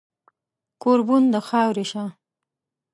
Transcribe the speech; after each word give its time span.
کوربون 0.81 1.23
د 1.33 1.35
خاورې 1.47 1.85
شه 1.91 2.05